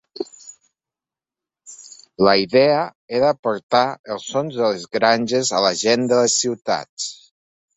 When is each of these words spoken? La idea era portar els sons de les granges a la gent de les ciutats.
La 2.27 2.33
idea 2.45 2.81
era 3.19 3.35
portar 3.43 3.83
els 4.17 4.27
sons 4.31 4.59
de 4.63 4.73
les 4.73 4.89
granges 4.99 5.53
a 5.59 5.63
la 5.69 5.75
gent 5.87 6.13
de 6.15 6.23
les 6.25 6.41
ciutats. 6.45 7.11